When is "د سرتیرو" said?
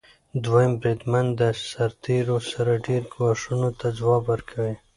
1.39-2.37